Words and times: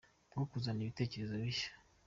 bwo 0.31 0.43
kuzana 0.49 0.79
ibitekerezo 0.83 1.35
bishya 1.43 1.71